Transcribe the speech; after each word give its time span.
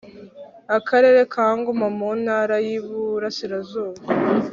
Akarere 0.77 1.21
ka 1.33 1.45
Ngoma 1.57 1.87
mu 1.97 2.09
Ntara 2.23 2.55
y 2.65 2.67
Iburasirazuba 2.77 4.01